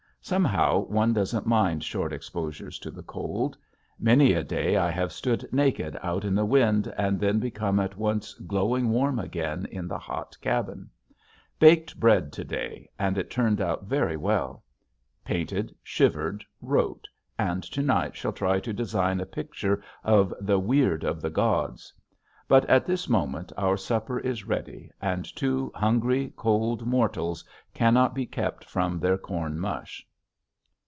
Somehow 0.23 0.85
one 0.85 1.13
doesn't 1.13 1.47
mind 1.47 1.83
short 1.83 2.13
exposures 2.13 2.77
to 2.79 2.91
the 2.91 3.01
cold. 3.01 3.57
Many 3.99 4.33
a 4.33 4.43
day 4.43 4.77
I 4.77 4.91
have 4.91 5.11
stood 5.11 5.51
naked 5.51 5.97
out 6.03 6.23
in 6.23 6.35
the 6.35 6.45
wind 6.45 6.93
and 6.95 7.19
then 7.19 7.39
become 7.39 7.79
at 7.79 7.97
once 7.97 8.35
glowing 8.35 8.91
warm 8.91 9.17
again 9.17 9.65
in 9.71 9.87
the 9.87 9.97
hot 9.97 10.37
cabin. 10.39 10.91
Baked 11.57 11.99
bread 11.99 12.31
to 12.33 12.43
day 12.43 12.87
and 12.99 13.17
it 13.17 13.31
turned 13.31 13.59
out 13.59 13.85
very 13.85 14.15
well. 14.15 14.63
Painted, 15.25 15.75
shivered, 15.81 16.45
wrote, 16.61 17.07
and 17.39 17.63
to 17.63 17.81
night 17.81 18.15
shall 18.15 18.31
try 18.31 18.59
to 18.59 18.71
design 18.71 19.19
a 19.19 19.25
picture 19.25 19.83
of 20.03 20.35
the 20.39 20.59
"Weird 20.59 21.03
of 21.03 21.19
the 21.19 21.31
Gods." 21.31 21.91
But 22.47 22.63
at 22.69 22.85
this 22.85 23.09
moment 23.09 23.51
our 23.57 23.75
supper 23.75 24.19
is 24.19 24.45
ready 24.45 24.91
and 25.01 25.25
two 25.35 25.71
hungry, 25.73 26.31
cold 26.37 26.85
mortals 26.85 27.43
cannot 27.73 28.13
be 28.13 28.27
kept 28.27 28.63
from 28.65 28.99
their 28.99 29.17
corn 29.17 29.59
mush. 29.59 30.05